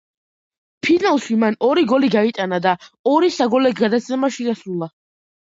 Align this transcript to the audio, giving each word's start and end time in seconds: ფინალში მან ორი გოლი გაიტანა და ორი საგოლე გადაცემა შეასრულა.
ფინალში 0.87 1.37
მან 1.43 1.57
ორი 1.67 1.83
გოლი 1.93 2.09
გაიტანა 2.17 2.61
და 2.69 2.73
ორი 3.15 3.29
საგოლე 3.39 3.73
გადაცემა 3.83 4.35
შეასრულა. 4.39 4.91